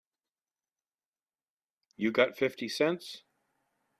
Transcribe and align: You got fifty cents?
You 1.95 2.11
got 2.11 2.35
fifty 2.35 2.67
cents? 2.67 3.21